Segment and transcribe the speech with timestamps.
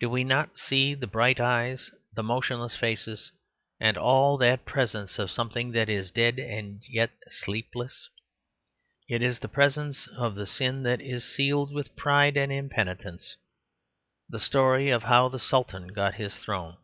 [0.00, 3.30] Do we not see the bright eyes, the motionless faces,
[3.78, 8.08] and all that presence of something that is dead and yet sleepless?
[9.08, 13.36] It is the presence of the sin that is sealed with pride and impenitence;
[14.28, 16.76] the story of how the Sultan got his throne.